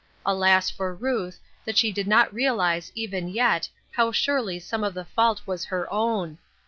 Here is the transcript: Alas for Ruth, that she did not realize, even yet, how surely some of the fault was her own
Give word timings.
Alas 0.25 0.67
for 0.71 0.95
Ruth, 0.95 1.39
that 1.63 1.77
she 1.77 1.91
did 1.91 2.07
not 2.07 2.33
realize, 2.33 2.91
even 2.95 3.27
yet, 3.29 3.69
how 3.91 4.11
surely 4.11 4.59
some 4.59 4.83
of 4.83 4.95
the 4.95 5.05
fault 5.05 5.43
was 5.45 5.65
her 5.65 5.87
own 5.93 6.39